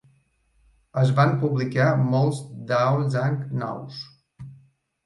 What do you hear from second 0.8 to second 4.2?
Es van publicar molts Daozang nous.